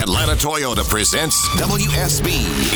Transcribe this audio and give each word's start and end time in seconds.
Atlanta 0.00 0.32
Toyota 0.32 0.88
presents 0.88 1.46
WSB 1.58 2.32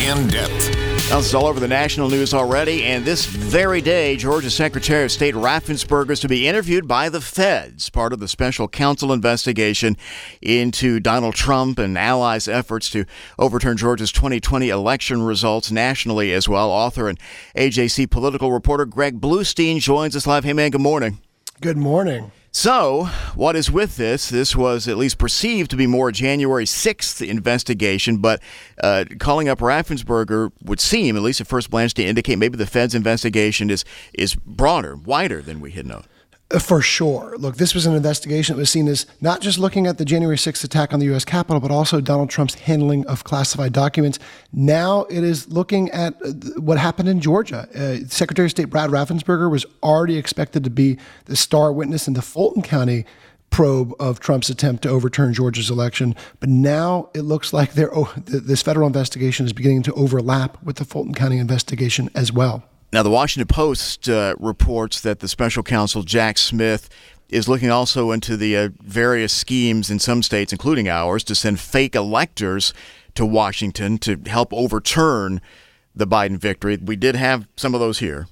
In 0.07 0.29
Depth. 0.29 0.77
Now, 1.09 1.17
this 1.17 1.29
is 1.29 1.35
all 1.35 1.47
over 1.47 1.59
the 1.59 1.67
national 1.67 2.11
news 2.11 2.35
already, 2.35 2.85
and 2.85 3.03
this 3.03 3.25
very 3.25 3.81
day, 3.81 4.15
Georgia 4.17 4.51
Secretary 4.51 5.05
of 5.05 5.11
State 5.11 5.35
Raffensperger 5.35 6.11
is 6.11 6.21
to 6.21 6.29
be 6.29 6.47
interviewed 6.47 6.87
by 6.87 7.09
the 7.09 7.23
feds, 7.23 7.89
part 7.89 8.13
of 8.13 8.21
the 8.21 8.29
special 8.29 8.69
counsel 8.69 9.11
investigation 9.11 9.97
into 10.43 11.01
Donald 11.01 11.35
Trump 11.35 11.79
and 11.79 11.97
allies' 11.97 12.47
efforts 12.47 12.91
to 12.91 13.07
overturn 13.39 13.79
Georgia's 13.79 14.13
2020 14.13 14.69
election 14.69 15.23
results 15.23 15.71
nationally 15.71 16.31
as 16.31 16.47
well. 16.47 16.69
Author 16.69 17.09
and 17.09 17.19
AJC 17.57 18.11
political 18.11 18.53
reporter 18.53 18.85
Greg 18.85 19.19
Bluestein 19.19 19.81
joins 19.81 20.15
us 20.15 20.27
live. 20.27 20.45
Hey, 20.45 20.53
man, 20.53 20.71
good 20.71 20.83
morning. 20.83 21.21
Good 21.63 21.79
morning. 21.79 22.33
So, 22.57 23.07
what 23.35 23.57
is 23.57 23.69
with 23.69 23.97
this? 23.97 24.29
This 24.29 24.55
was 24.55 24.87
at 24.87 24.97
least 24.97 25.19
perceived 25.19 25.73
to 25.73 25.77
be 25.77 25.89
more 25.89 26.13
January 26.13 26.67
6th 26.67 27.29
investigation, 27.29 28.19
but 28.19 28.41
uh, 28.81 29.07
calling 29.19 29.49
up 29.49 29.59
Raffensperger 29.59 30.53
would 30.63 30.79
seem, 30.79 31.17
at 31.17 31.23
least 31.23 31.41
at 31.41 31.49
first 31.49 31.73
glance, 31.73 31.93
to 31.95 32.05
indicate 32.05 32.39
maybe 32.39 32.57
the 32.57 32.65
Fed's 32.65 32.95
investigation 32.95 33.71
is, 33.71 33.85
is 34.13 34.37
broader, 34.37 34.95
wider 34.95 35.43
than 35.43 35.61
we 35.61 35.73
had 35.73 35.85
known. 35.85 36.05
Uh, 36.51 36.59
for 36.59 36.83
sure. 36.83 37.35
Look, 37.39 37.57
this 37.57 37.75
was 37.75 37.87
an 37.87 37.95
investigation 37.95 38.55
that 38.55 38.61
was 38.61 38.71
seen 38.71 38.87
as 38.87 39.07
not 39.21 39.41
just 39.41 39.59
looking 39.59 39.87
at 39.87 39.97
the 39.97 40.05
January 40.05 40.37
6th 40.37 40.63
attack 40.63 40.93
on 40.93 41.01
the 41.01 41.07
U.S. 41.07 41.25
Capitol, 41.25 41.59
but 41.59 41.71
also 41.71 42.01
Donald 42.01 42.29
Trump's 42.29 42.55
handling 42.55 43.07
of 43.07 43.25
classified 43.25 43.73
documents. 43.73 44.19
Now 44.53 45.05
it 45.05 45.25
is 45.25 45.49
looking 45.49 45.91
at 45.91 46.15
uh, 46.23 46.33
what 46.61 46.79
happened 46.79 47.09
in 47.09 47.21
Georgia. 47.21 47.67
Uh, 47.75 48.07
Secretary 48.09 48.47
of 48.47 48.51
State 48.51 48.67
Brad 48.67 48.91
Raffensperger 48.91 49.51
was 49.51 49.65
already 49.83 50.17
expected 50.17 50.65
to 50.65 50.71
be 50.71 50.99
the 51.25 51.37
star 51.37 51.73
witness 51.73 52.07
in 52.07 52.15
the 52.15 52.23
Fulton 52.23 52.63
County 52.63 53.07
probe 53.49 53.95
of 54.01 54.21
Trump's 54.21 54.51
attempt 54.51 54.83
to 54.83 54.89
overturn 54.89 55.33
Georgia's 55.33 55.71
election. 55.71 56.15
But 56.41 56.49
now 56.49 57.09
it 57.15 57.23
looks 57.23 57.53
like 57.53 57.73
this 57.73 58.63
federal 58.63 58.87
investigation 58.87 59.47
is 59.47 59.53
beginning 59.53 59.85
to 59.85 59.95
overlap 59.95 60.63
with 60.63 60.77
the 60.77 60.85
Fulton 60.85 61.15
County 61.15 61.39
investigation 61.39 62.11
as 62.15 62.33
well. 62.33 62.65
Now, 62.95 63.03
the 63.03 63.11
Washington 63.11 63.49
Post 63.49 64.09
uh, 64.09 64.37
reports 64.39 65.01
that 65.01 65.19
the 65.19 65.27
special 65.27 65.65
counsel, 65.65 66.05
Jack 66.05 66.39
Smith, 66.39 66.89
is 67.29 67.49
looking 67.49 67.69
also 67.69 68.13
into 68.13 68.37
the 68.37 68.57
uh, 68.57 68.69
various 68.85 69.33
schemes 69.33 69.91
in 69.91 69.99
some 69.99 70.23
states, 70.23 70.53
including 70.53 70.89
ours, 70.89 71.25
to 71.25 71.35
send 71.35 71.59
fake 71.59 71.97
electors 71.97 72.73
to 73.17 73.27
Washington 73.27 73.99
to 73.99 74.21
help 74.27 74.55
overturn 74.55 75.41
the 75.93 76.07
Biden 76.07 76.39
victory. 76.39 76.77
We 76.77 76.95
did 76.95 77.17
have 77.17 77.49
some 77.57 77.75
of 77.75 77.81
those 77.81 77.99
here. 77.99 78.29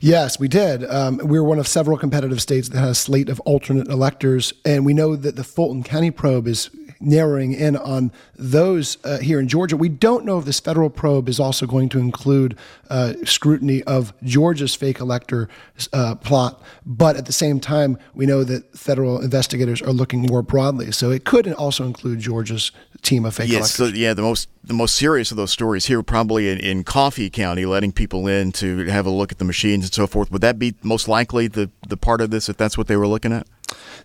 Yes, 0.00 0.40
we 0.40 0.48
did. 0.48 0.88
Um, 0.90 1.20
we 1.22 1.36
are 1.36 1.44
one 1.44 1.58
of 1.58 1.68
several 1.68 1.98
competitive 1.98 2.40
states 2.40 2.70
that 2.70 2.78
has 2.78 2.90
a 2.90 2.94
slate 2.94 3.28
of 3.28 3.40
alternate 3.40 3.88
electors, 3.88 4.54
and 4.64 4.86
we 4.86 4.94
know 4.94 5.16
that 5.16 5.36
the 5.36 5.44
Fulton 5.44 5.82
County 5.82 6.10
probe 6.10 6.46
is 6.46 6.70
narrowing 7.02 7.52
in 7.52 7.76
on 7.76 8.12
those 8.36 8.98
uh, 9.04 9.18
here 9.18 9.40
in 9.40 9.48
Georgia. 9.48 9.76
We 9.76 9.88
don't 9.88 10.24
know 10.24 10.38
if 10.38 10.44
this 10.44 10.60
federal 10.60 10.90
probe 10.90 11.28
is 11.28 11.38
also 11.40 11.66
going 11.66 11.88
to 11.90 11.98
include 11.98 12.56
uh, 12.88 13.14
scrutiny 13.24 13.82
of 13.84 14.12
Georgia's 14.22 14.74
fake 14.74 15.00
elector 15.00 15.48
uh, 15.92 16.14
plot, 16.16 16.62
but 16.86 17.16
at 17.16 17.26
the 17.26 17.32
same 17.32 17.60
time, 17.60 17.98
we 18.14 18.26
know 18.26 18.44
that 18.44 18.76
federal 18.76 19.20
investigators 19.20 19.82
are 19.82 19.92
looking 19.92 20.22
more 20.22 20.42
broadly. 20.42 20.92
So 20.92 21.10
it 21.10 21.24
could 21.24 21.52
also 21.52 21.84
include 21.84 22.20
Georgia's 22.20 22.70
team 23.02 23.24
of 23.24 23.34
fake 23.34 23.48
yes, 23.48 23.78
electors. 23.78 23.94
So, 23.94 24.00
yeah, 24.00 24.14
the 24.14 24.22
most 24.22 24.48
the 24.64 24.74
most 24.74 24.94
serious 24.94 25.30
of 25.32 25.36
those 25.36 25.50
stories 25.50 25.86
here, 25.86 26.02
probably 26.02 26.48
in, 26.48 26.58
in 26.58 26.84
Coffee 26.84 27.30
County, 27.30 27.66
letting 27.66 27.92
people 27.92 28.28
in 28.28 28.52
to 28.52 28.86
have 28.86 29.06
a 29.06 29.10
look 29.10 29.32
at 29.32 29.38
the 29.38 29.44
machines 29.44 29.84
and 29.84 29.92
so 29.92 30.06
forth. 30.06 30.30
Would 30.30 30.42
that 30.42 30.58
be 30.58 30.74
most 30.82 31.08
likely 31.08 31.48
the 31.48 31.70
the 31.88 31.96
part 31.96 32.20
of 32.20 32.30
this 32.30 32.48
if 32.48 32.56
that's 32.56 32.78
what 32.78 32.86
they 32.86 32.96
were 32.96 33.08
looking 33.08 33.32
at? 33.32 33.46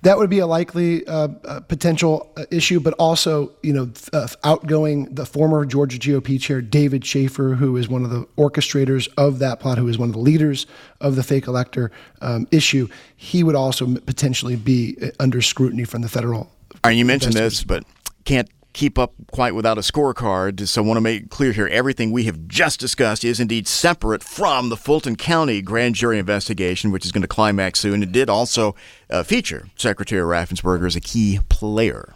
That 0.02 0.17
would 0.17 0.30
be 0.30 0.40
a 0.40 0.48
likely 0.48 1.06
uh, 1.08 1.30
uh, 1.45 1.59
potential 1.62 2.31
uh, 2.38 2.45
issue, 2.52 2.80
but 2.80 2.94
also, 2.94 3.53
you 3.64 3.73
know, 3.73 3.92
uh, 4.14 4.28
outgoing 4.44 5.14
the 5.14 5.26
former 5.26 5.66
Georgia 5.66 5.98
GOP 5.98 6.40
chair 6.40 6.62
David 6.62 7.06
Shafer, 7.06 7.56
who 7.56 7.78
is 7.78 7.90
one 7.90 8.03
of 8.03 8.09
the 8.09 8.25
orchestrators 8.38 9.08
of 9.18 9.40
that 9.40 9.59
plot, 9.59 9.78
who 9.78 9.88
is 9.88 9.98
one 9.98 10.09
of 10.09 10.14
the 10.14 10.22
leaders 10.22 10.68
of 11.02 11.16
the 11.16 11.23
fake 11.23 11.48
elector 11.48 11.91
um, 12.22 12.47
issue, 12.52 12.88
he 13.16 13.44
would 13.44 13.56
also 13.56 13.96
potentially 13.96 14.56
be 14.56 14.97
uh, 15.02 15.09
under 15.19 15.41
scrutiny 15.41 15.84
from 15.84 16.02
the 16.02 16.09
federal. 16.09 16.52
Right, 16.84 16.96
you 16.96 17.06
mentioned 17.06 17.34
this, 17.34 17.63
but 17.63 17.84
can't 18.25 18.50
keep 18.77 18.99
up 18.99 19.13
quite 19.31 19.55
without 19.55 19.77
a 19.77 19.81
scorecard. 19.81 20.65
So 20.67 20.83
I 20.83 20.85
want 20.85 20.97
to 20.97 21.01
make 21.01 21.29
clear 21.29 21.51
here 21.51 21.67
everything 21.67 22.11
we 22.11 22.25
have 22.25 22.47
just 22.47 22.79
discussed 22.79 23.25
is 23.25 23.39
indeed 23.39 23.67
separate 23.67 24.23
from 24.23 24.69
the 24.69 24.77
Fulton 24.77 25.15
County 25.15 25.61
grand 25.61 25.95
jury 25.95 26.19
investigation, 26.19 26.91
which 26.91 27.03
is 27.03 27.11
going 27.11 27.23
to 27.23 27.27
climax 27.27 27.79
soon. 27.79 28.03
It 28.03 28.11
did 28.11 28.29
also 28.29 28.75
uh, 29.09 29.23
feature 29.23 29.67
Secretary 29.75 30.21
Raffensperger 30.21 30.85
as 30.85 30.95
a 30.95 31.01
key 31.01 31.39
player. 31.49 32.13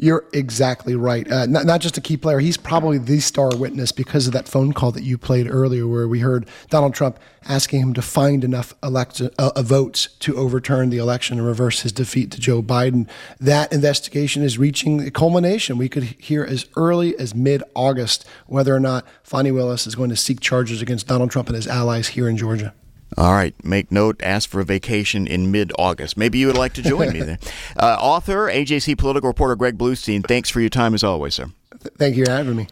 You're 0.00 0.24
exactly 0.32 0.94
right. 0.94 1.30
Uh, 1.30 1.46
not, 1.46 1.66
not 1.66 1.80
just 1.80 1.98
a 1.98 2.00
key 2.00 2.16
player, 2.16 2.38
he's 2.38 2.56
probably 2.56 2.98
the 2.98 3.18
star 3.18 3.50
witness 3.56 3.90
because 3.90 4.28
of 4.28 4.32
that 4.32 4.46
phone 4.46 4.72
call 4.72 4.92
that 4.92 5.02
you 5.02 5.18
played 5.18 5.50
earlier, 5.50 5.88
where 5.88 6.06
we 6.06 6.20
heard 6.20 6.48
Donald 6.70 6.94
Trump 6.94 7.18
asking 7.48 7.80
him 7.80 7.94
to 7.94 8.02
find 8.02 8.44
enough 8.44 8.74
elect- 8.80 9.20
uh, 9.20 9.28
uh, 9.38 9.62
votes 9.62 10.06
to 10.20 10.36
overturn 10.36 10.90
the 10.90 10.98
election 10.98 11.38
and 11.38 11.46
reverse 11.46 11.80
his 11.80 11.90
defeat 11.90 12.30
to 12.30 12.38
Joe 12.40 12.62
Biden. 12.62 13.08
That 13.40 13.72
investigation 13.72 14.44
is 14.44 14.56
reaching 14.56 15.00
a 15.00 15.10
culmination. 15.10 15.78
We 15.78 15.88
could 15.88 16.04
hear 16.04 16.44
as 16.44 16.66
early 16.76 17.18
as 17.18 17.34
mid 17.34 17.64
August 17.74 18.24
whether 18.46 18.74
or 18.74 18.80
not 18.80 19.04
Fani 19.24 19.50
Willis 19.50 19.86
is 19.86 19.96
going 19.96 20.10
to 20.10 20.16
seek 20.16 20.38
charges 20.38 20.80
against 20.80 21.08
Donald 21.08 21.32
Trump 21.32 21.48
and 21.48 21.56
his 21.56 21.66
allies 21.66 22.08
here 22.08 22.28
in 22.28 22.36
Georgia. 22.36 22.72
All 23.16 23.32
right. 23.32 23.54
Make 23.64 23.90
note. 23.90 24.20
Ask 24.22 24.50
for 24.50 24.60
a 24.60 24.64
vacation 24.64 25.26
in 25.26 25.50
mid 25.50 25.72
August. 25.78 26.16
Maybe 26.16 26.38
you 26.38 26.46
would 26.46 26.58
like 26.58 26.74
to 26.74 26.82
join 26.82 27.12
me 27.12 27.20
there. 27.20 27.38
Uh, 27.76 27.96
author, 28.00 28.48
AJC 28.48 28.98
political 28.98 29.28
reporter 29.28 29.54
Greg 29.54 29.78
Bluestein, 29.78 30.26
thanks 30.26 30.48
for 30.50 30.60
your 30.60 30.70
time 30.70 30.94
as 30.94 31.04
always, 31.04 31.34
sir. 31.34 31.46
Thank 31.96 32.16
you 32.16 32.24
for 32.24 32.32
having 32.32 32.56
me. 32.56 32.66